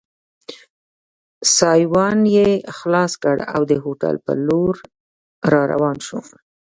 [1.55, 4.75] سایوان یې خلاص کړ او د هوټل په لور
[5.51, 6.19] را روان شو.